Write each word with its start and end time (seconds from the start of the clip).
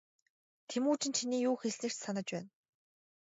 Тэмүжин 0.69 1.11
чиний 1.17 1.41
юу 1.49 1.55
хэлснийг 1.61 1.93
ч 1.95 1.97
санаж 2.03 2.27
байна. 2.33 2.49